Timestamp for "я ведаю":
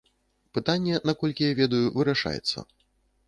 1.51-1.83